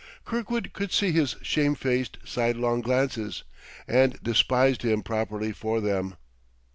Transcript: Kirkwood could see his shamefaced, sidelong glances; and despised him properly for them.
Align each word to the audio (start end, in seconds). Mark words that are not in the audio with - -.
Kirkwood 0.25 0.73
could 0.73 0.91
see 0.91 1.11
his 1.11 1.35
shamefaced, 1.43 2.17
sidelong 2.25 2.81
glances; 2.81 3.43
and 3.87 4.17
despised 4.23 4.81
him 4.83 5.03
properly 5.03 5.51
for 5.51 5.79
them. 5.79 6.15